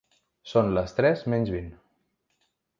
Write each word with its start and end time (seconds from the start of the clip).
Són 0.53 0.71
les 0.77 0.97
tres 1.01 1.23
menys 1.35 1.53
vint. 1.57 1.71